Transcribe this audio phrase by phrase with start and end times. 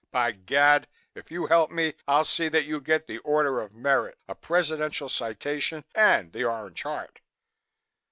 [0.09, 0.87] By Gad!
[1.13, 5.09] If you help me, I'll see that you get the Order of Merit, a Presidential
[5.09, 7.21] citation and the Orange Heart."